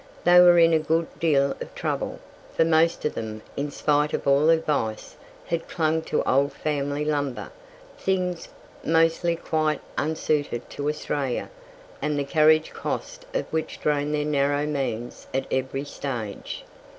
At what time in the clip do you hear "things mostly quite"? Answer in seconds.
7.99-9.79